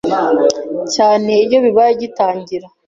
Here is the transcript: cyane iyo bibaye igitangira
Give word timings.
cyane 0.93 1.31
iyo 1.45 1.57
bibaye 1.65 1.91
igitangira 1.93 2.67